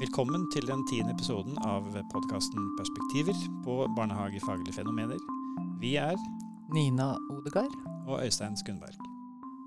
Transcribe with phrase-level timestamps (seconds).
[0.00, 5.20] Velkommen til den tiende episoden av podkasten Perspektiver på barnehagefaglige fenomener.
[5.82, 6.16] Vi er
[6.72, 7.74] Nina Odegard.
[8.08, 8.96] og Øystein Skundberg.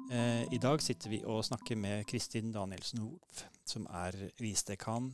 [0.10, 5.12] Eh, I dag sitter vi og snakker med Kristin Danielsen Hoff, som er visdekan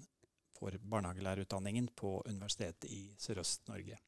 [0.55, 3.99] for barnehagelærerutdanningen på Universitetet i Sørøst-Norge.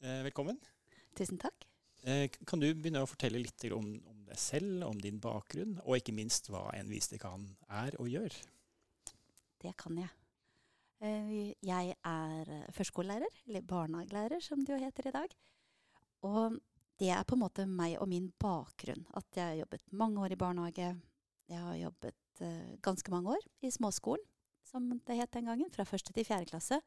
[0.00, 0.58] Eh, velkommen.
[1.14, 1.68] Tusen takk.
[2.04, 6.00] Eh, kan du begynne å fortelle litt om, om deg selv, om din bakgrunn, og
[6.00, 8.32] ikke minst hva en visdekan er og gjør?
[9.60, 10.08] Det kan jeg.
[11.02, 15.34] Eh, Jeg er eh, førskolelærer, eller barnehagelærer som det jo heter i dag.
[16.22, 16.58] Og
[16.98, 19.06] det er på en måte meg og min bakgrunn.
[19.14, 20.92] At jeg har jobbet mange år i barnehage.
[21.48, 24.24] Jeg har jobbet eh, ganske mange år i småskolen,
[24.64, 25.70] som det het den gangen.
[25.70, 26.80] Fra første til fjerde klasse.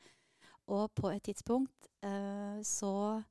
[0.67, 1.87] Og på et tidspunkt
[2.67, 3.23] så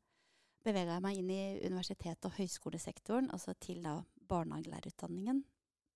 [0.65, 3.99] bevega jeg meg inn i universitet- og høyskolesektoren, altså til da
[4.29, 5.43] barnehagelærerutdanningen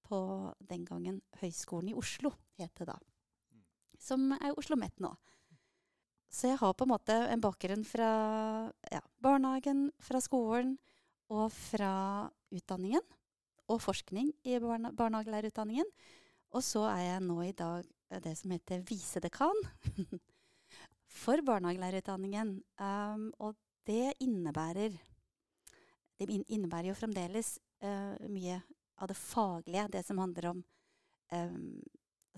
[0.05, 0.21] på
[0.69, 2.99] den gangen Høgskolen i Oslo, het det da
[4.00, 5.12] som er Oslo Met nå.
[6.30, 8.10] Så jeg har på en måte en bakgrunn fra
[8.92, 10.76] ja, barnehagen, fra skolen
[11.30, 13.02] og fra utdanningen.
[13.70, 15.87] Og forskning i barne barnehagelærerutdanningen.
[16.54, 17.87] Og så er jeg nå i dag
[18.23, 19.59] det som heter visedekan
[21.23, 22.57] for barnehagelærerutdanningen.
[22.79, 24.98] Um, og det innebærer
[26.20, 28.59] Det innebærer jo fremdeles uh, mye
[29.01, 30.59] av det faglige, det som handler om
[31.32, 31.79] um,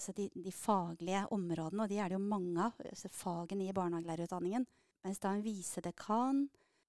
[0.03, 3.75] altså de, de, faglige områdene, og de er det jo mange av, altså fagene i
[3.77, 4.67] barnehagelærerutdanningen.
[5.06, 6.42] Mens da en visedekan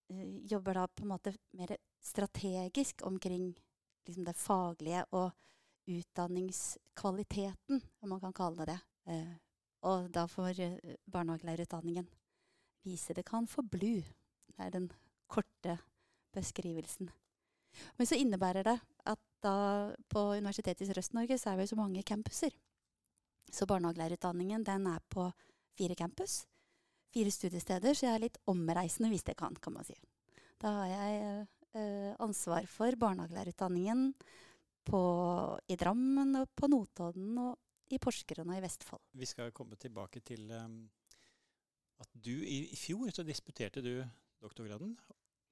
[0.09, 3.51] uh, jobber da på en måte mer strategisk omkring
[4.07, 5.31] liksom det faglige og
[5.93, 8.81] utdanningskvaliteten, om man kan kalle det det.
[9.13, 9.33] Uh,
[9.93, 12.09] og da for uh, barnehagelærerutdanningen.
[12.83, 14.01] Visedekan for BLU.
[14.53, 14.89] Det er den
[15.27, 15.77] korte
[16.33, 17.13] beskrivelsen.
[17.97, 19.55] Men så innebærer det at da
[20.09, 22.53] på Universitetet i Sørøst-Norge så er vi så mange campuser.
[23.51, 25.27] Så barnehagelærerutdanningen den er på
[25.77, 26.43] fire campus.
[27.13, 29.97] Fire studiesteder, så jeg er litt omreisende hvis jeg kan, kan man si.
[30.61, 31.43] Da har jeg
[31.77, 34.13] eh, ansvar for barnehagelærerutdanningen
[34.83, 39.01] i Drammen og på Notodden og i Porsgrunn og i Vestfold.
[39.15, 40.81] Vi skal komme tilbake til um,
[42.01, 44.03] at du i, i fjor så disputerte du
[44.43, 44.97] doktorgraden.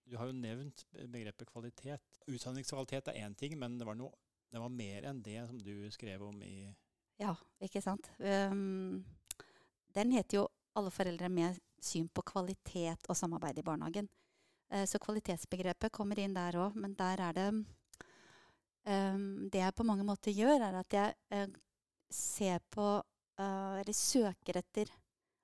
[0.04, 2.20] Du har jo nevnt begrepet kvalitet.
[2.28, 4.12] Utdanningskvalitet er én ting, men det var, noe,
[4.52, 6.72] det var mer enn det som du skrev om i
[7.22, 8.10] ja, ikke sant.
[8.20, 9.04] Um,
[9.96, 14.10] den heter jo 'Alle foreldre med syn på kvalitet og samarbeid i barnehagen'.
[14.72, 19.84] Uh, så kvalitetsbegrepet kommer inn der òg, men der er det um, Det jeg på
[19.84, 21.54] mange måter gjør, er at jeg uh,
[22.10, 24.92] ser på uh, Eller søker etter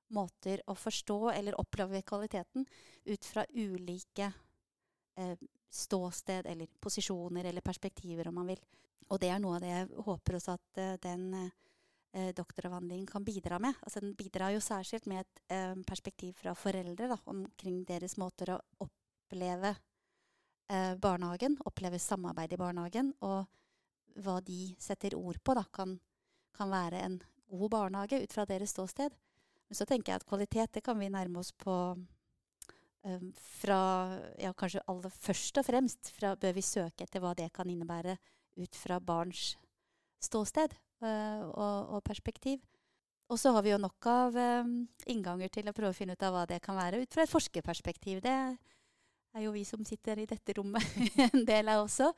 [0.09, 2.63] måter å forstå eller oppleve kvaliteten
[3.05, 4.31] ut fra ulike
[5.69, 8.61] ståsted eller posisjoner eller perspektiver, om man vil.
[9.07, 13.25] Og det er noe av det jeg håper også at uh, den uh, doktoravhandlingen kan
[13.25, 13.77] bidra med.
[13.83, 18.55] Altså Den bidrar jo særskilt med et uh, perspektiv fra foreldre da, omkring deres måter
[18.55, 19.75] å oppleve
[20.99, 23.45] barnehagen, oppleve samarbeid i barnehagen, og
[24.19, 25.93] hva de setter ord på, da, kan,
[26.51, 27.15] kan være en
[27.47, 29.15] god barnehage ut fra deres ståsted.
[29.67, 31.71] Men så tenker jeg at kvalitet det kan vi nærme oss på
[33.59, 33.79] fra
[34.41, 38.17] Ja, kanskje aller først og fremst fra, bør vi søke etter hva det kan innebære
[38.57, 39.55] ut fra barns
[40.23, 40.73] ståsted
[41.03, 42.61] uh, og, og, perspektiv.
[43.29, 44.79] Og så har vi jo nok av um,
[45.11, 47.31] innganger til å prøve å finne ut av hva det kan være ut fra et
[47.31, 48.21] forskerperspektiv.
[48.23, 50.95] Det er jo vi som sitter i dette rommet
[51.27, 52.09] en del av også.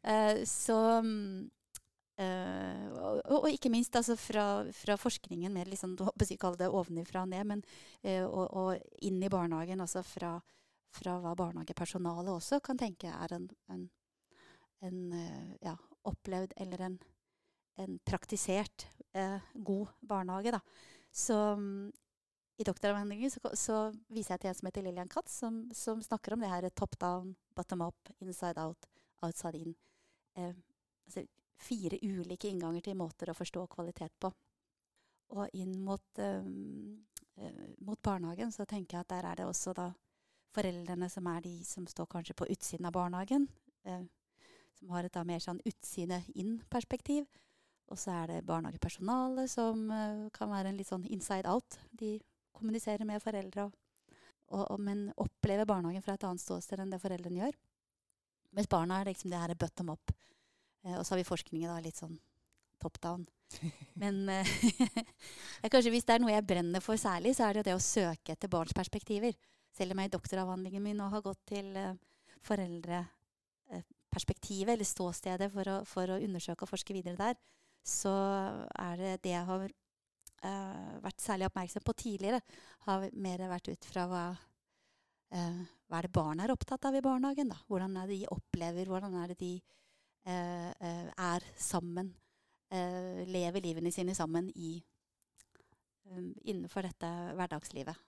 [0.00, 0.78] Uh, så
[2.22, 4.44] Uh, og, og, ikke minst altså, fra,
[4.76, 7.62] fra, forskningen, mer liksom, jeg kalle det ovenifra og ned, men
[8.04, 10.34] uh, og, og, inn i barnehagen, altså fra,
[10.92, 13.86] fra, hva barnehagepersonalet også kan tenke er en, en,
[14.86, 15.74] en uh, ja,
[16.08, 17.00] opplevd eller en,
[17.82, 20.54] en praktisert god barnehage.
[20.54, 20.60] Da.
[21.12, 21.90] Så um,
[22.56, 26.32] i doktoravhandlingen så, så, viser jeg til en som heter Lillian Katz, som, som snakker
[26.32, 28.88] om det her top down, bottom up, inside out,
[29.20, 29.76] outside in.
[31.04, 31.26] altså
[31.62, 34.32] fire ulike innganger til måter å forstå kvalitet på.
[35.32, 36.98] Og inn mot, um,
[37.80, 39.90] mot, barnehagen så tenker jeg at der er det også da
[40.52, 43.48] foreldrene som er de som står kanskje på utsiden av barnehagen.
[43.88, 44.04] Uh,
[44.78, 47.26] som har et da mer sånn utside-inn-perspektiv.
[47.92, 51.78] Og så er det barnehagepersonalet som uh, kan være en litt sånn inside out.
[51.90, 52.16] De
[52.56, 53.74] kommuniserer med foreldre, og,
[54.52, 57.58] og, og, men opplever barnehagen fra et annet ståsted enn det foreldrene gjør.
[58.52, 60.12] Mens barna er liksom det her bottom up.
[60.84, 62.18] Eh, og så har vi forskningen da litt sånn
[62.82, 63.26] top down.
[64.00, 64.48] Men eh,
[65.72, 67.88] kanskje hvis det er noe jeg brenner for særlig, så er det jo det å
[67.88, 69.32] søke etter barns perspektiver.
[69.72, 71.98] Selv om jeg i doktoravhandlingen min nå har gått til eh,
[72.44, 77.34] foreldreperspektivet, eller ståstedet, for å, for å, undersøke og forske videre der,
[77.82, 78.14] så
[78.78, 79.72] er det det jeg har eh,
[81.02, 82.40] vært særlig oppmerksom på tidligere,
[82.86, 84.24] har mer vært ut fra hva,
[85.34, 87.48] eh, hva er det barn er opptatt av i barnehagen.
[87.52, 87.58] da?
[87.68, 89.54] Hvordan er det de opplever, hvordan er det de
[90.24, 92.12] er sammen.
[92.72, 94.76] eh, lever livene sine sammen i,
[96.44, 98.00] innenfor dette hverdagslivet.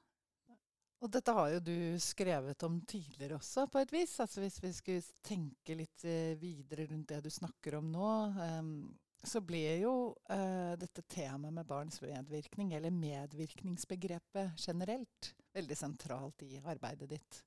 [1.05, 4.15] Og dette har jo du skrevet om tidligere også, på et vis.
[4.25, 8.71] Altså hvis vi skulle tenke litt eh, videre rundt det du snakker om nå, um,
[9.25, 9.93] så ble jo
[10.33, 17.39] uh, dette temaet med barns medvirkning, eller medvirkningsbegrepet generelt, veldig sentralt i arbeidet ditt.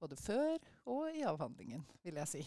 [0.00, 0.56] Både før
[0.88, 2.44] og i avhandlingen, vil jeg si.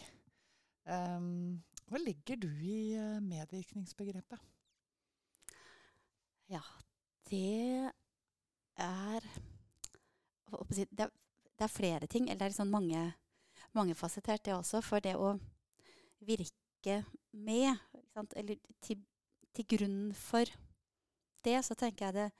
[0.84, 4.40] Em, hva legger du i eh, medvirkningsbegrepet?
[6.52, 6.60] Ja,
[7.30, 7.90] det
[8.76, 9.28] er
[10.70, 11.10] det, er
[11.64, 12.28] er flere ting.
[12.28, 13.12] Eller det er liksom mange,
[13.72, 14.80] mangefasettert, det også.
[14.80, 15.34] For det å
[16.20, 17.76] virke med,
[18.36, 19.04] eller til,
[19.54, 20.50] til grunn for
[21.44, 22.30] det, så tenker jeg det,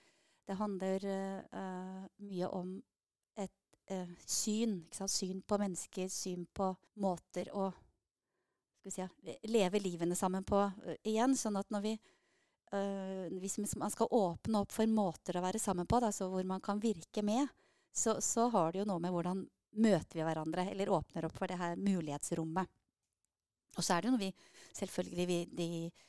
[0.45, 1.07] det handler
[1.55, 2.77] uh, mye om
[3.41, 4.83] et uh, syn.
[4.93, 7.71] Syn på mennesker, syn på måter å
[8.93, 11.37] skal vi si, leve livene sammen på eh, igjen.
[11.37, 11.93] Sånn at når vi
[12.75, 16.63] øh, hvis man skal åpne opp for måter å være sammen på, da, hvor man
[16.65, 17.49] kan virke med,
[17.95, 19.45] så, så har det jo noe med hvordan
[19.75, 22.71] møter vi hverandre, eller åpner opp for det her mulighetsrommet.
[23.75, 24.35] Og så er det jo noe vi
[24.75, 26.07] Selvfølgelig vi, de, eh,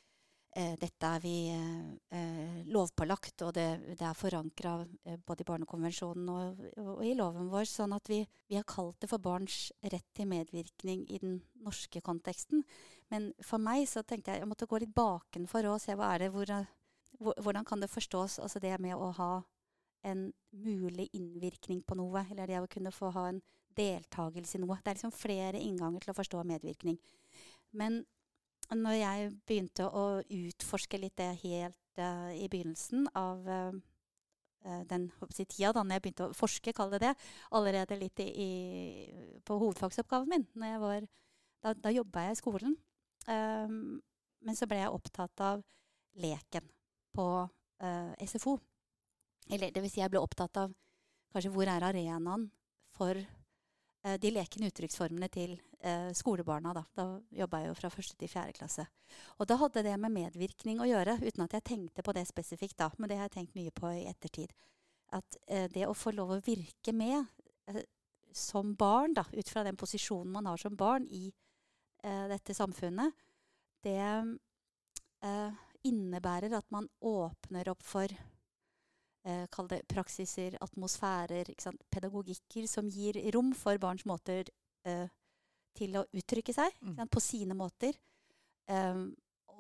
[0.56, 3.66] Dette er vi eh, lovpålagt, og det,
[4.00, 7.68] det er forankra eh, både i Barnekonvensjonen og, og, og, i loven vår.
[7.68, 12.00] Sånn at vi, vi har kalt det for barns rett til medvirkning i den norske
[12.06, 12.64] konteksten.
[13.12, 16.24] Men for meg så tenkte jeg jeg måtte gå litt bakenfor og se hva er
[16.24, 16.56] det, hvor,
[17.20, 19.34] hvordan kan det forstås, altså det med å ha
[20.08, 23.44] en mulig innvirkning på noe, eller det å kunne få ha en
[23.76, 24.80] deltakelse i noe.
[24.80, 27.00] Det er liksom flere innganger til å forstå medvirkning.
[27.76, 28.06] Men
[28.74, 33.76] når jeg begynte å utforske litt det helt uh, i begynnelsen av uh,
[34.90, 37.14] den si, tida da når jeg begynte å forske, kall det det,
[37.54, 38.50] allerede litt i, i,
[39.46, 40.48] på hovedfagsoppgaven min.
[40.82, 41.06] Var,
[41.62, 42.78] da da jobba jeg i skolen.
[43.30, 44.02] Um,
[44.46, 45.62] men så ble jeg opptatt av
[46.22, 46.66] leken
[47.16, 48.58] på uh, SFO.
[49.50, 50.74] Eller det vil si jeg ble opptatt av
[51.34, 52.48] kanskje hvor er arenaen
[52.96, 53.20] for
[54.22, 56.74] de lekende uttrykksformene til eh, skolebarna.
[56.78, 58.86] Da, da jobba jeg jo fra første til fjerde klasse.
[59.40, 62.78] Og da hadde det med medvirkning å gjøre, uten at jeg tenkte på det spesifikt
[62.82, 62.92] da.
[62.98, 64.54] Men det har jeg tenkt mye på i ettertid.
[65.16, 67.26] At eh, det å få lov å virke med
[68.36, 71.30] som barn, da, ut fra den posisjonen man har som barn i
[72.06, 73.16] dette samfunnet,
[73.82, 73.98] det
[75.88, 78.12] innebærer at man åpner opp for
[79.26, 81.52] eh, kall det praksiser, atmosfærer,
[81.92, 84.50] pedagogikker som gir rom for barns måter
[84.88, 85.08] eh,
[85.76, 87.08] til å uttrykke seg mm.
[87.12, 87.98] på sine måter.
[88.66, 89.12] Um,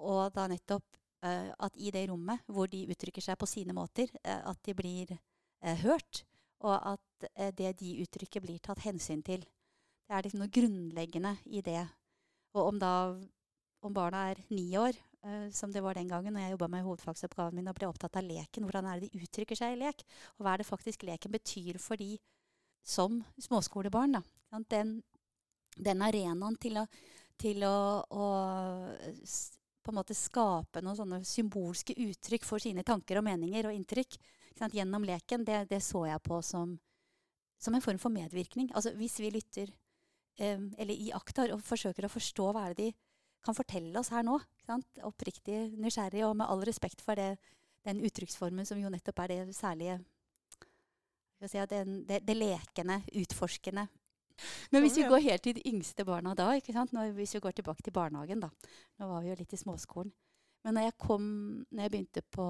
[0.01, 4.09] og da nettopp uh, at i det rommet hvor de uttrykker seg på sine måter,
[4.23, 6.23] uh, at de blir uh, hørt,
[6.65, 7.27] og at
[7.57, 9.43] det de uttrykker, blir tatt hensyn til.
[10.05, 11.83] Det er liksom noe grunnleggende i det.
[12.55, 12.93] Og om da
[13.85, 16.85] om barna er ni år, uh, som det var den gangen når jeg jobba med
[16.85, 18.67] hovedfagsoppgaven min og ble opptatt av leken.
[18.67, 20.05] Hvordan er det de uttrykker seg i lek?
[20.37, 22.15] Og hva er det faktisk leken betyr for de
[22.85, 24.19] som småskolebarn?
[24.19, 24.23] Da.
[24.71, 24.97] Den,
[25.75, 26.87] den arenaen til å,
[27.41, 28.25] til å, å
[29.85, 34.17] på en måte skape noen sånne symbolske uttrykk for sine tanker og meninger og inntrykk
[34.73, 36.77] gjennom leken, det, det, så jeg på som,
[37.59, 38.71] som, en form for medvirkning.
[38.73, 39.73] Altså Hvis vi lytter,
[40.39, 42.93] um, eller iakttar og forsøker å forstå hva er det de
[43.45, 44.39] kan fortelle oss her nå.
[45.05, 47.35] Oppriktig nysgjerrig og med all respekt for det,
[47.85, 49.99] den uttrykksformen som jo nettopp er det særlige
[51.45, 53.87] si, den, det, det, lekende, utforskende.
[54.71, 56.49] Men hvis vi går helt til de yngste barna da,
[56.91, 58.49] Når, hvis vi går tilbake til barnehagen da,
[58.99, 60.11] Nå var vi jo litt i småskolen.
[60.63, 61.25] Men når jeg, kom,
[61.71, 62.45] når jeg begynte på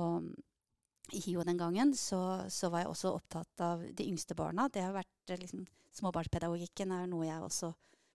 [1.11, 4.69] HiO den gangen, så, så, var jeg også opptatt av de yngste barna.
[4.69, 7.69] Det har vært liksom, Småbarnspedagogikken er noe jeg også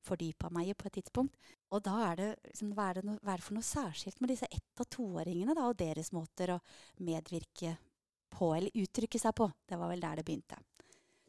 [0.04, 1.37] fordypa meg i på et tidspunkt.
[1.75, 4.21] Og da er det, liksom, hva, er det noe, hva er det for noe særskilt
[4.21, 6.59] med disse ett- og toåringene da, og deres måter å
[7.04, 7.76] medvirke
[8.33, 9.50] på, eller uttrykke seg på?
[9.69, 10.59] Det var vel der det begynte.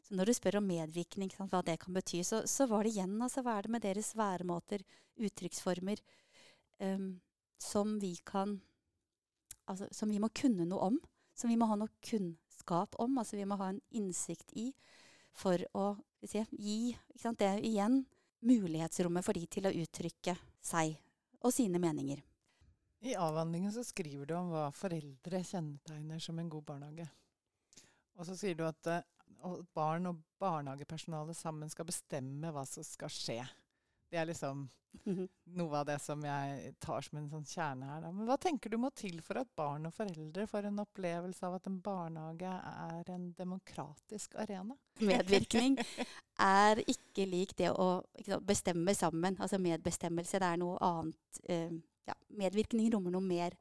[0.02, 2.94] Så når du spør om medvirkning, sant, hva det kan bety, så, så, var det
[2.94, 4.84] igjen altså, hva er det med deres væremåter,
[5.22, 6.00] uttrykksformer,
[6.80, 7.16] um,
[7.60, 8.60] som vi kan
[9.70, 10.96] Altså som vi må kunne noe om.
[11.38, 13.14] Som vi må ha noe kunnskap om.
[13.20, 14.72] Altså vi må ha en innsikt i
[15.38, 15.84] for å
[16.26, 16.96] si, gi
[17.38, 18.02] det igjen
[18.46, 20.96] mulighetsrommet for de til å uttrykke seg
[21.42, 22.20] og sine meninger.
[23.02, 27.08] I avhandlingen så skriver du om hva foreldre kjennetegner som en god barnehage.
[28.14, 33.10] Og så sier du at uh, barn og barnehagepersonale sammen skal bestemme hva som skal
[33.10, 33.40] skje.
[34.12, 34.66] Det er liksom
[35.58, 38.02] noe av det som jeg tar som en sånn kjerne her.
[38.04, 38.10] Da.
[38.14, 41.56] Men hva tenker du må til for at barn og foreldre får en opplevelse av
[41.58, 44.76] at en barnehage er en demokratisk arena?
[45.00, 45.78] Medvirkning
[46.44, 48.02] er ikke lik det å
[48.46, 49.38] bestemme sammen.
[49.40, 51.42] Altså medbestemmelse, det er noe annet.
[51.48, 53.58] Uh, ja, medvirkning rommer noe mer.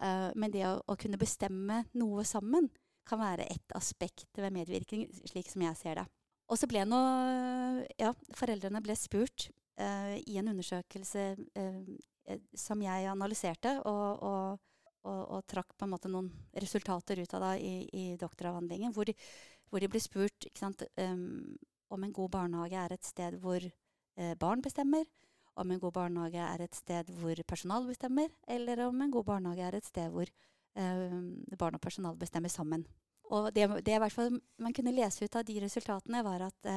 [0.00, 2.70] Uh, men det å, å, kunne bestemme noe sammen
[3.08, 6.10] kan være et aspekt ved medvirkning, slik som jeg ser det.
[6.50, 6.98] Og så ble nå
[8.00, 11.22] Ja, foreldrene ble spurt i en undersøkelse
[11.56, 14.60] uh, som jeg analyserte, og, og,
[15.02, 19.08] og, og, trakk på en måte noen resultater ut av da i, i doktoravhandlingen, hvor
[19.08, 19.16] de,
[19.70, 21.56] hvor de ble spurt sant, um,
[21.92, 25.08] om en god barnehage er et sted hvor uh, barn bestemmer,
[25.60, 29.66] om en god barnehage er et sted hvor personal bestemmer, eller om en god barnehage
[29.66, 30.30] er et sted hvor
[30.72, 32.86] barn og personal bestemmer sammen.
[33.28, 36.68] Og det, det man kunne lese ut av de resultatene, var at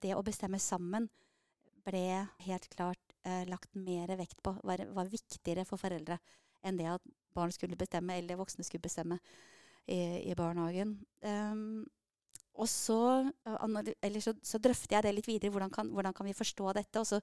[0.00, 1.10] det å bestemme sammen
[1.84, 2.04] ble
[2.46, 6.18] helt klart eh, lagt mer vekt på, var, var, viktigere for foreldre
[6.64, 9.18] enn det at barn skulle bestemme, eller voksne skulle bestemme
[9.90, 10.96] i, i barnehagen.
[11.20, 11.84] Um,
[12.54, 15.50] og så, så, så, drøfter jeg det litt videre.
[15.50, 17.02] Hvordan kan, hvordan kan, vi forstå dette?
[17.02, 17.18] Og så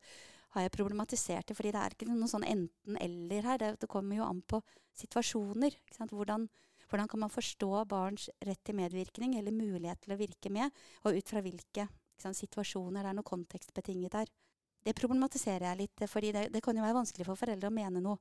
[0.57, 3.61] har jeg problematisert det, fordi det er ikke noe sånn enten-eller her.
[3.61, 4.59] Det, det, kommer jo an på
[4.99, 5.79] situasjoner.
[6.11, 6.49] Hvordan,
[6.91, 11.15] hvordan, kan man forstå barns rett til medvirkning, eller mulighet til å virke med, og
[11.15, 11.87] ut fra hvilke
[12.19, 14.35] sant, situasjoner det er noe kontekstbetinget her
[14.83, 16.03] det problematiserer jeg litt.
[16.09, 18.17] fordi det, det, kan jo være vanskelig for foreldre å mene noe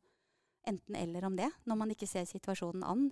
[0.68, 3.06] enten-eller om det, når man ikke ser situasjonen an.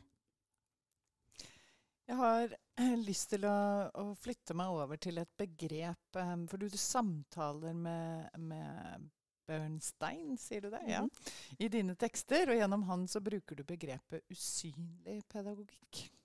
[2.08, 3.58] Jeg har eh, lyst til å,
[4.00, 6.16] å flytte meg over til et begrep.
[6.16, 9.08] Um, for du, du samtaler med, med,
[9.48, 10.80] Bernstein, sier du det?
[10.80, 10.92] Mm -hmm.
[10.92, 11.32] Ja.
[11.58, 16.17] I dine tekster, og gjennom han så bruker du begrepet usynlig pedagogikk.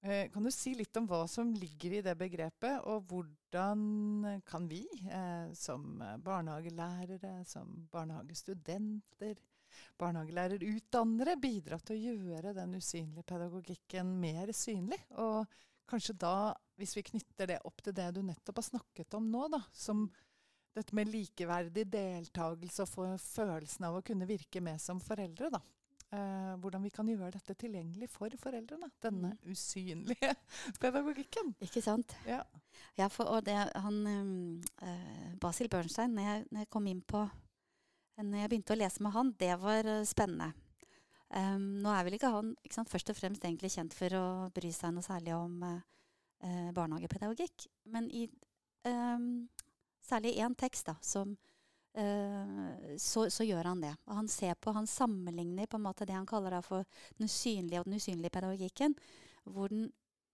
[0.00, 4.68] Eh, kan du si litt om hva som ligger i det begrepet, og hvordan kan
[4.70, 9.40] vi eh, som barnehagelærere, som barnehagestudenter,
[9.98, 15.00] barnehagelærerutdannere bidra til å gjøre den usynlige pedagogikken mer synlig?
[15.18, 15.50] Og
[15.90, 19.48] kanskje da, hvis vi knytter det opp til det du nettopp har snakket om nå,
[19.50, 20.06] da, som
[20.78, 25.62] dette med likeverdig deltakelse og få følelsen av å kunne virke med som foreldre, da.
[26.08, 28.86] Uh, hvordan vi kan gjøre dette tilgjengelig for foreldrene.
[29.04, 29.50] Denne mm.
[29.52, 30.30] usynlige
[30.80, 31.50] pedagogikken.
[31.60, 32.14] Ikke sant.
[32.24, 32.38] Ja,
[32.96, 33.98] ja for, og det, han,
[34.80, 37.26] eh, Basil Bernstein, når jeg, når jeg, kom inn på
[38.18, 40.48] Når jeg begynte å lese med han, det var uh, spennende.
[41.28, 44.26] Um, nå er vel ikke han ikke sant, først og fremst egentlig kjent for å
[44.56, 45.60] bry seg noe særlig om
[46.72, 48.22] barnehagepedagogikk, men i
[48.86, 49.48] um,
[50.06, 51.47] særlig én tekst da, som Eh,
[51.98, 53.92] så, så, gjør han det.
[54.06, 56.86] Og han ser på, han sammenligner på en måte det han kaller for
[57.18, 58.94] den usynlige og den usynlige pedagogikken.
[59.44, 59.88] Hvor den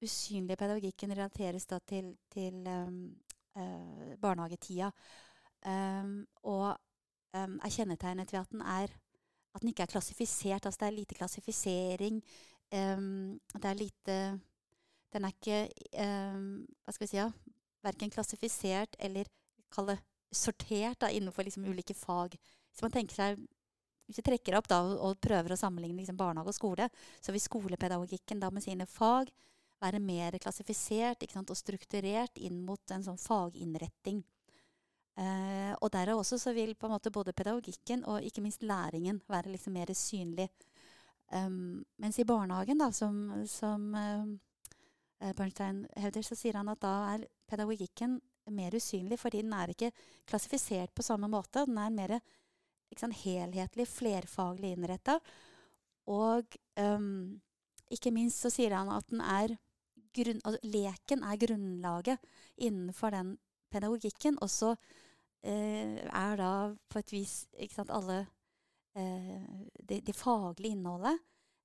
[0.04, 2.98] usynlige pedagogikken relateres da til, til um,
[3.56, 4.90] uh, barnehagetida.
[5.64, 6.74] Um, og
[7.36, 8.96] um, er kjennetegnet ved at den, er,
[9.54, 10.66] at den ikke er klassifisert.
[10.66, 12.22] Altså det er lite klassifisering.
[12.70, 14.40] det er lite
[15.12, 17.16] Den er ikke Hva skal vi si?
[17.16, 17.28] Ja,
[17.84, 19.28] verken klassifisert eller
[19.70, 19.98] kall det
[20.38, 22.36] sortert da, innenfor liksom, ulike fag.
[22.70, 23.44] Hvis man tenker seg
[24.04, 26.88] hvis vi trekker opp da, og prøver å sammenligne liksom, barnehage og skole,
[27.24, 29.30] så vil skolepedagogikken da med sine fag
[29.80, 34.22] være mer klassifisert sant, og strukturert inn mot en sånn faginnretting.
[35.14, 39.20] Eh, og derav også så vil på en måte både pedagogikken og ikke minst læringen
[39.30, 40.50] være liksom mer synlig.
[41.32, 43.16] Um, mens i barnehagen, da, som,
[43.48, 48.18] som uh, Bernstein hevder, så sier han at da er pedagogikken
[48.52, 49.92] mer usynlig, fordi den er ikke
[50.28, 51.64] klassifisert på samme måte.
[51.68, 52.18] Den er mer
[52.98, 55.18] sant, helhetlig, flerfaglig innretta.
[56.12, 57.40] Og um,
[57.92, 59.56] ikke minst så sier han at er
[60.14, 63.34] grunn, altså, leken er grunnlaget innenfor den
[63.72, 64.38] pedagogikken.
[64.42, 66.52] Og så uh, er da
[66.88, 67.36] på et vis
[67.72, 68.24] sant, alle
[68.98, 71.18] uh, det, de faglige innholdet,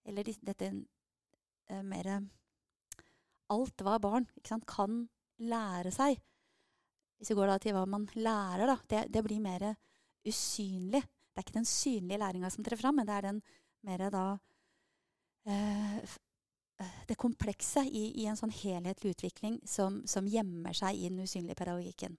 [0.08, 2.20] eller de, dette uh, mer
[3.50, 5.08] Alt hva barn sant, kan
[5.42, 6.20] lære seg
[7.20, 9.66] hvis vi går da til hva man lærer, da, det, det blir mer
[10.28, 11.02] usynlig.
[11.04, 13.42] Det er ikke den synlige læringa som trer fram, men det er den
[13.88, 14.24] mer da
[15.48, 16.18] eh,
[17.08, 21.60] Det komplekse i, i, en sånn helhetlig utvikling som, som, gjemmer seg i den usynlige
[21.60, 22.16] pedagogikken.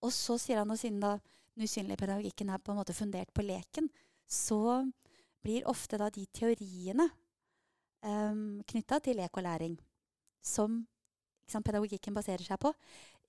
[0.00, 3.32] Og så sier han at siden da den usynlige pedagogikken er på en måte fundert
[3.36, 3.90] på leken,
[4.24, 4.86] så
[5.44, 7.10] blir ofte da de teoriene
[8.00, 9.76] um, eh, knytta til lek og læring
[10.40, 10.80] som
[11.48, 12.72] sant, pedagogikken baserer seg på,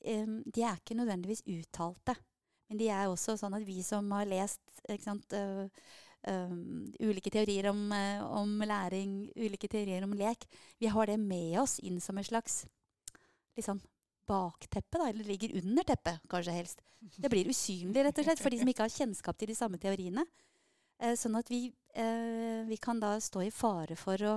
[0.05, 2.15] um, de er ikke nødvendigvis uttalte.
[2.69, 4.61] Men de er også sånn at vi som har lest
[5.01, 5.65] sant, uh,
[6.29, 10.45] um, ulike teorier om, uh, om, læring, ulike teorier om lek,
[10.79, 12.63] vi har det med oss inn som en slags
[13.57, 13.81] liksom,
[14.29, 16.83] bakteppe, da, eller ligger under teppet, kanskje helst.
[17.17, 19.79] Det blir usynlig, rett og slett, for de som ikke har kjennskap til de samme
[19.81, 20.25] teoriene.
[20.99, 24.35] Eh, sånn at vi, eh, vi, kan da stå i fare for å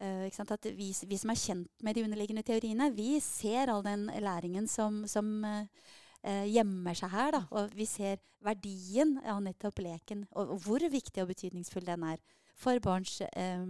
[0.00, 4.64] At vi, vi, som er kjent med de underliggende teoriene, vi ser all den læringen
[4.68, 7.34] som, som eh, gjemmer seg her.
[7.36, 7.42] Da.
[7.52, 12.22] Og vi ser verdien av nettopp leken, og, og, hvor viktig og betydningsfull den er
[12.56, 13.66] for barns eh,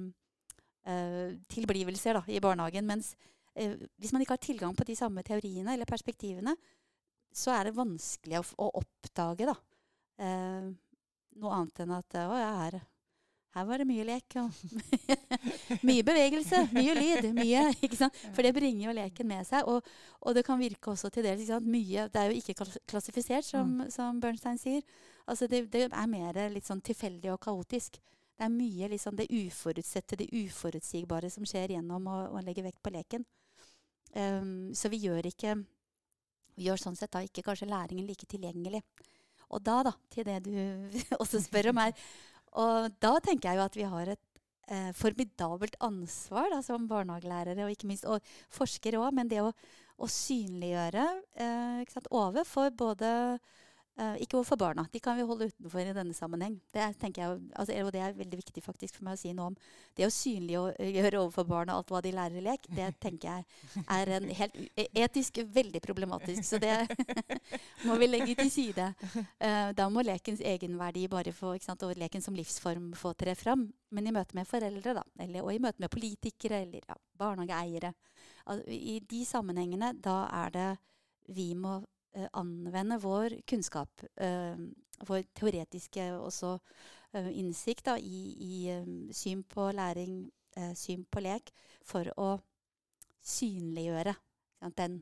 [0.87, 2.87] eh, tilblivelser da, i barnehagen.
[2.87, 3.17] Mens
[3.51, 6.55] hvis man ikke har tilgang på de samme teoriene eller perspektivene,
[7.35, 9.57] så er det vanskelig å, å oppdage da,
[10.23, 12.77] noe annet enn at å, jeg her,
[13.57, 14.37] her var det mye lek.
[14.39, 14.51] Og
[15.89, 17.31] mye bevegelse, mye lyd.
[17.35, 18.21] mye, ikke sant?
[18.37, 19.67] For det bringer jo leken med seg.
[19.71, 19.87] Og,
[20.21, 23.91] og det kan virke også til dels mye, Det er jo ikke klassifisert, som, mm.
[23.91, 24.87] som Bernstein sier.
[25.27, 27.99] Altså det, det, er mer litt sånn tilfeldig og kaotisk.
[28.39, 32.81] Det er mye liksom det uforutsette, det uforutsigbare som skjer gjennom å, å legge vekt
[32.83, 33.27] på leken.
[34.15, 35.59] Um, så vi gjør ikke
[36.57, 38.83] vi gjør sånn sett da ikke kanskje læringen like tilgjengelig.
[39.51, 40.55] Og da, da, til det du
[41.23, 41.95] også spør om her
[42.59, 44.41] Og da tenker jeg jo at vi har et
[44.71, 49.15] eh, formidabelt ansvar da, som barnehagelærere, og ikke minst og forskere òg.
[49.15, 49.53] Men det å,
[50.01, 51.07] å synliggjøre
[51.47, 53.13] eh, overfor både
[53.99, 54.87] Uh, ikke overfor barna.
[54.93, 56.55] De kan vi holde utenfor i denne sammenheng.
[56.73, 59.51] Det er, jeg, altså, og det er veldig viktig faktisk for meg å si noe
[59.51, 59.57] om.
[59.99, 64.13] Det å synliggjøre overfor barna alt hva de lærer i lek, det tenker jeg er
[64.17, 66.47] en helt e, etisk veldig problematisk.
[66.49, 66.79] Så det
[67.89, 68.89] må vi legge til side.
[69.43, 73.69] Uh, da må lekens egenverdi bare få, sant, og leken som livsform få tre fram.
[73.93, 77.93] Men i møte med foreldre, da, eller, og i møte med politikere eller ja, barnehageeiere,
[78.47, 80.69] altså, i de sammenhengene, da er det
[81.35, 81.83] vi må
[82.33, 84.59] anvende vår kunnskap, uh,
[85.07, 90.25] vår teoretiske også uh, innsikt da, i, i syn på læring,
[90.75, 91.53] syn på lek,
[91.87, 92.33] for å
[93.23, 94.17] synliggjøre
[94.77, 94.97] den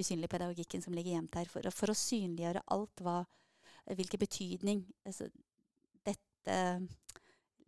[0.00, 1.50] usynlige pedagogikken som ligger gjemt her.
[1.52, 3.18] For, for å synliggjøre alt hva
[3.88, 5.30] Hvilken betydning altså,
[6.04, 6.56] dette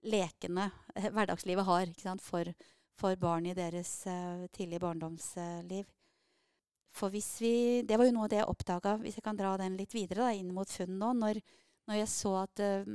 [0.04, 2.50] lekende hverdagslivet har for,
[2.92, 4.02] for, barn i deres
[4.52, 5.88] tidlige barndomsliv.
[6.90, 9.56] For hvis vi, Det var jo noe av det jeg oppdaga, hvis jeg kan dra
[9.60, 11.40] den litt videre, da, inn mot funn nå, når,
[11.86, 12.90] når, jeg så at øh,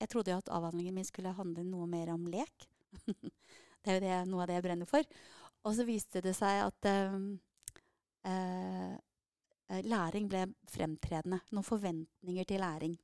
[0.00, 2.68] Jeg trodde jo at avhandlingen min skulle handle noe mer om lek.
[3.80, 5.08] det er jo det, noe av det jeg brenner for.
[5.64, 7.16] Og så viste det seg at øh,
[8.28, 11.40] øh, læring ble fremtredende.
[11.50, 12.98] Noen forventninger til læring.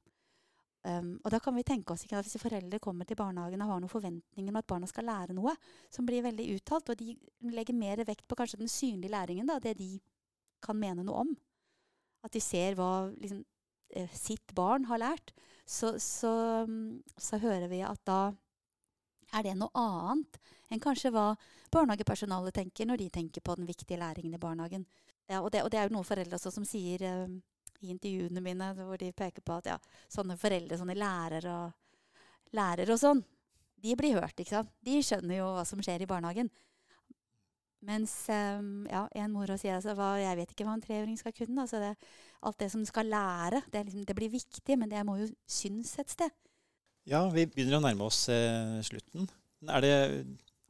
[0.82, 3.68] Um, og da kan vi tenke oss ikke, at Hvis foreldre kommer til barnehagen og
[3.70, 5.54] har noen forventninger om at barna skal lære noe,
[5.94, 7.14] som blir veldig uttalt, og de
[7.54, 10.00] legger mer vekt på kanskje den synlige læringen, da, det de
[10.62, 11.30] kan mene noe om,
[12.26, 13.44] at de ser hva liksom,
[13.94, 15.30] eh, sitt barn har lært,
[15.66, 16.66] så, så,
[17.14, 18.32] så, hører vi at da
[19.32, 20.40] er det noe annet
[20.72, 21.30] enn kanskje hva
[21.72, 24.84] barnehagepersonalet tenker når de tenker på den viktige læringen i barnehagen.
[25.30, 27.38] Ja, og, det, og, det, er jo noen foreldre som sier um,
[27.82, 29.78] i intervjuene mine hvor de peker på at ja,
[30.12, 32.18] sånne foreldre, sånne lærere og,
[32.56, 33.22] lærere og sånn,
[33.82, 34.38] de blir hørt.
[34.38, 34.70] ikke sant?
[34.84, 36.50] De skjønner jo hva som skjer i barnehagen.
[37.82, 41.34] Mens um, ja, en mor sier altså, hva, jeg vet ikke hva en treåring skal
[41.34, 41.64] kunne.
[41.64, 41.90] Altså det,
[42.46, 45.96] alt det som skal lære, det, liksom, det, blir viktig, men det må jo synes
[45.98, 46.30] et sted.
[47.10, 49.26] Ja, vi begynner å nærme oss eh, slutten.
[49.66, 49.94] Er det,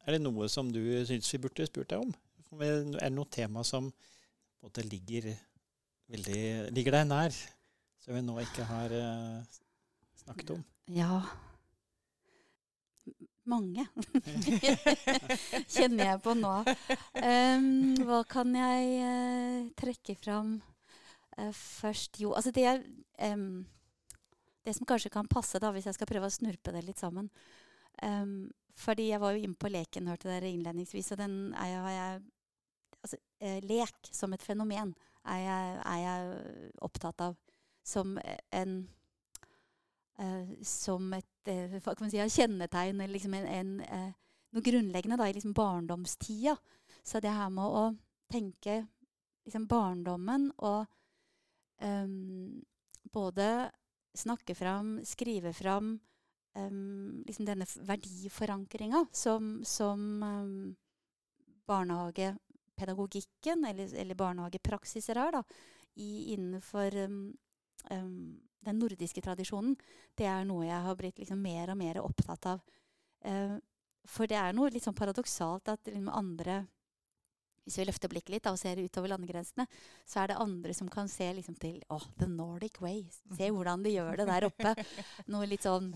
[0.07, 2.14] er det, noe som du syns vi burde spurt deg om?
[2.57, 3.90] Er det noe tema som
[4.62, 5.29] måte ligger
[6.12, 6.42] veldig,
[6.77, 7.38] ligger deg nær,
[8.03, 9.57] som vi nå ikke har uh,
[10.22, 10.62] snakket om?
[10.92, 11.22] Ja.
[13.48, 13.88] Mange
[15.75, 16.53] kjenner jeg på nå.
[17.18, 17.66] Um,
[18.07, 20.57] hva kan jeg uh, trekke fram
[21.38, 22.20] uh, først?
[22.22, 22.68] Jo, altså det
[23.18, 23.64] um,
[24.62, 27.27] Det som kanskje kan passe, da, hvis jeg skal prøve å snurpe det litt sammen
[28.05, 28.46] um,
[28.79, 32.22] Fordi jeg var jo inne på leken, hørte dere innledningsvis, og den er jeg,
[33.01, 33.18] altså,
[33.66, 34.94] Lek som et fenomen
[35.28, 37.38] er jeg, er jeg opptatt av
[37.82, 38.18] som
[38.50, 38.74] en
[40.18, 44.11] uh, Som et uh, kan si, kjennetegn, eller liksom en, en, uh,
[44.54, 46.56] noe grunnleggende da, i liksom barndomstida.
[47.02, 47.85] Så det her med å
[48.30, 48.82] tenke
[49.46, 50.87] liksom barndommen og
[51.82, 52.62] um,
[53.12, 53.70] både
[54.14, 55.96] snakke fram, skrive fram
[56.54, 60.76] um, liksom denne verdiforankringa som, som um,
[61.66, 62.32] barnehage
[62.83, 65.42] pedagogikken, eller, eller barnehagepraksiser her, da,
[65.95, 67.18] i, innenfor um,
[67.90, 68.12] um,
[68.62, 69.75] den nordiske tradisjonen,
[70.18, 72.62] det er noe jeg har blitt liksom mer og mer opptatt av.
[73.27, 73.59] Uh,
[74.09, 76.64] for det er noe litt sånn paradoksalt at liksom andre
[77.62, 79.68] hvis vi løfter blikket litt da, og ser utover landegrensene,
[80.09, 83.05] så er det andre som kan se liksom til oh, the Nordic way.
[83.37, 84.73] Se hvordan de gjør det der oppe.
[85.33, 85.92] Noe litt sånn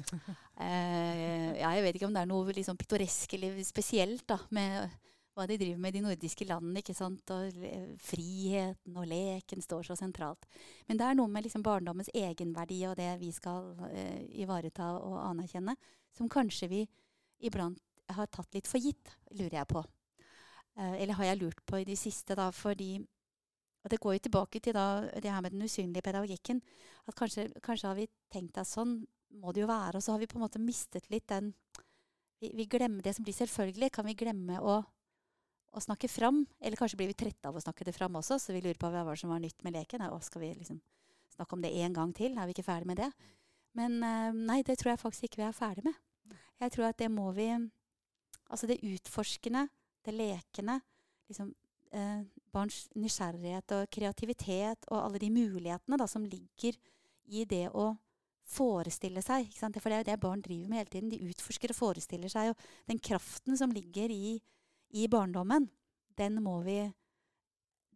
[0.63, 4.95] eh, ja, Jeg vet ikke om det er noe sånn pittoresk eller spesielt da, med
[5.37, 6.81] hva de driver med i de nordiske landene.
[6.81, 7.33] ikke sant?
[7.35, 7.57] Og
[8.03, 10.47] friheten og leken står så sentralt.
[10.89, 15.19] Men det er noe med liksom barndommens egenverdi og det vi skal uh, ivareta og
[15.27, 15.77] anerkjenne,
[16.17, 16.87] som kanskje vi
[17.45, 17.83] iblant
[18.17, 19.85] har tatt litt for gitt, lurer jeg på.
[20.79, 22.97] Uh, eller har jeg lurt på i de siste, da, fordi
[23.87, 26.59] og Det går jo tilbake til da, det her med den usynlige pedagogikken.
[27.07, 28.97] At kanskje, kanskje har vi tenkt at sånn
[29.39, 31.53] må det jo være, og så har vi på en måte mistet litt den
[32.41, 33.93] vi, vi glemmer det som blir selvfølgelig.
[33.95, 34.81] Kan vi glemme å
[35.77, 36.45] å snakke fram.
[36.61, 38.91] Eller kanskje blir vi trette av å snakke det fram også, så vi lurer på
[38.91, 40.05] hva som var nytt med leken.
[40.11, 40.81] Og skal vi liksom
[41.37, 42.37] snakke om det en gang til?
[42.37, 43.11] Er vi ikke ferdig med det?
[43.77, 45.97] Men uh, nei, det tror jeg faktisk ikke vi er ferdig med.
[46.63, 47.51] Jeg tror at det må vi
[48.47, 49.65] Altså det utforskende,
[50.07, 50.77] det lekende,
[51.27, 51.49] liksom
[51.91, 52.21] eh,
[52.55, 56.77] barns nysgjerrighet og kreativitet og alle de mulighetene da, som ligger
[57.27, 57.89] i det å
[58.47, 59.51] forestille seg.
[59.59, 61.11] For det er jo det barn driver med hele tiden.
[61.11, 62.53] De utforsker og forestiller seg.
[62.53, 64.37] Og den kraften som ligger i
[64.97, 65.69] i barndommen,
[66.17, 66.93] den må vi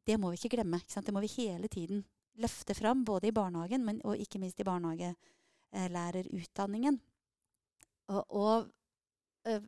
[0.07, 0.79] Det må vi ikke glemme.
[0.81, 2.05] Ikke det må vi hele tiden
[2.41, 7.01] løfte fram, både i barnehagen men, og ikke minst i barnehagelærerutdanningen.
[8.11, 8.71] Og, og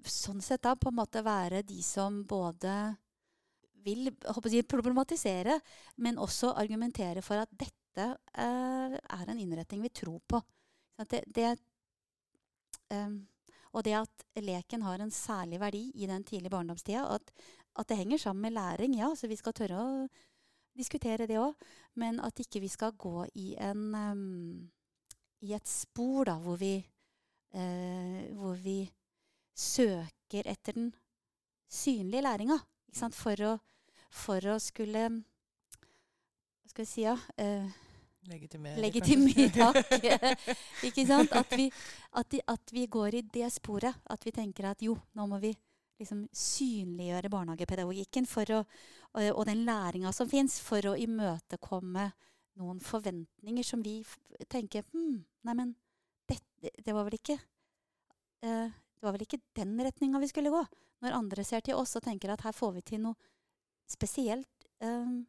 [0.09, 2.97] sånn sett da på en måte være de som både
[3.85, 5.61] vil jeg, problematisere,
[5.97, 10.41] men også argumentere for at dette er en innretning vi tror på.
[11.11, 11.59] Det, det,
[12.95, 13.27] um,
[13.73, 17.07] og det at leken har en særlig verdi i den tidlige barndomstida.
[17.15, 17.33] At,
[17.79, 19.15] at det henger sammen med læring, ja.
[19.17, 20.09] Så vi skal tørre å
[20.77, 21.57] diskutere det òg.
[22.01, 24.71] Men at ikke vi skal gå i, en, um,
[25.41, 26.77] i et spor da, hvor vi,
[27.57, 28.85] uh, hvor vi
[29.57, 30.93] søker etter den
[31.69, 32.61] synlige læringa.
[32.93, 33.57] For
[34.13, 37.17] for å skulle Hva skal vi si, ja?
[37.41, 37.82] Uh,
[38.31, 38.79] Legitimere.
[38.81, 39.73] Legitimere,
[40.89, 41.33] ikke sant?
[41.35, 41.67] At vi,
[42.13, 44.03] at, de, at vi, går i det sporet.
[44.11, 45.51] At vi tenker at jo, nå må vi
[45.99, 48.61] liksom synliggjøre barnehagepedagogikken å,
[49.13, 52.09] og, den læringa som fins, for å imøtekomme
[52.61, 54.01] noen forventninger som vi
[54.51, 55.75] tenker hm, Neimen,
[56.29, 60.63] det, det, var vel ikke uh, Det var vel ikke den retninga vi skulle gå.
[61.03, 63.19] Når andre ser til oss og tenker at her får vi til noe
[63.91, 65.25] spesielt um,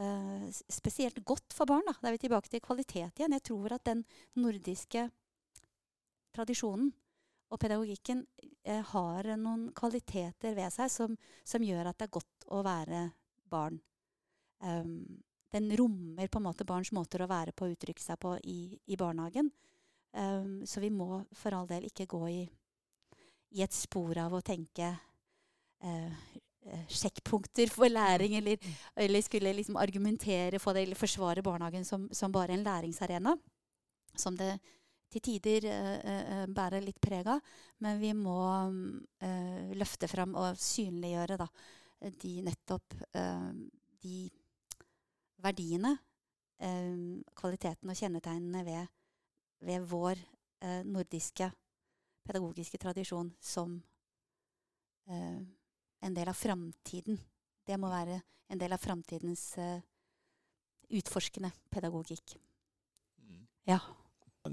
[0.00, 1.84] uh, spesielt godt for barn.
[1.86, 1.96] Da.
[2.00, 3.36] da er vi tilbake til kvalitet igjen.
[3.36, 4.04] Jeg tror at den
[4.40, 5.08] nordiske
[6.34, 6.90] tradisjonen
[7.52, 8.24] og pedagogikken
[8.64, 11.12] eh, har noen kvaliteter ved seg som,
[11.46, 13.02] som, gjør at det er godt å være
[13.52, 13.76] barn.
[14.58, 15.20] Um,
[15.54, 18.74] den rommer på en måte barns måter å være på og uttrykke seg på i,
[18.90, 19.52] i barnehagen.
[20.16, 22.40] Um, så vi må for all del ikke gå i,
[23.54, 24.90] i et spor av å tenke
[25.84, 26.12] Eh,
[26.88, 28.56] sjekkpunkter for læring, eller,
[28.96, 33.36] eller skulle liksom argumentere for det, eller forsvare barnehagen som, som, bare en læringsarena.
[34.16, 34.54] Som det
[35.14, 37.42] til tider uh, uh, bærer litt preg av.
[37.84, 41.48] Men vi må uh, løfte fram og synliggjøre da,
[42.20, 42.98] de nettopp
[44.04, 44.16] de
[45.40, 45.94] verdiene,
[47.38, 48.90] kvaliteten og kjennetegnene ved,
[49.64, 50.20] ved vår
[50.84, 51.48] nordiske
[52.24, 53.78] pedagogiske tradisjon som
[55.08, 55.40] uh,
[56.04, 57.18] en del av framtiden.
[57.64, 58.20] Det må være
[58.52, 59.78] en del av framtidens uh,
[60.92, 62.36] utforskende pedagogikk.
[63.24, 63.44] Mm.
[63.70, 63.80] Ja.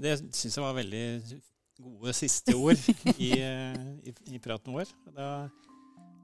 [0.00, 1.04] Det syns jeg var veldig
[1.82, 2.80] gode siste ord
[3.18, 4.88] i, uh, i, i, praten vår.
[5.12, 5.28] Da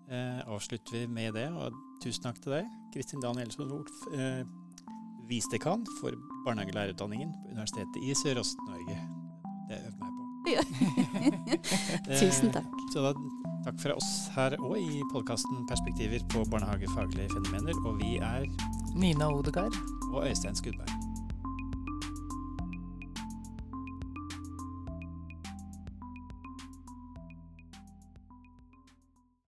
[0.09, 1.49] eh, avslutter vi med det.
[1.53, 3.93] Og tusen takk til deg, Kristin Danielsson Nord,
[5.29, 8.97] visedekan for barnehagelærerutdanningen på Universitetet i Sørøst-Norge.
[9.69, 10.25] Det øver meg på.
[10.55, 10.64] Ja.
[12.23, 12.73] tusen takk.
[12.95, 13.12] Så da
[13.64, 17.83] Takk fra oss her òg i podkasten 'Perspektiver på barnehagefaglige fenomener'.
[17.87, 18.47] Og vi er
[18.94, 19.75] Nina Odegaard.
[20.12, 20.98] Og Øystein Skudberg.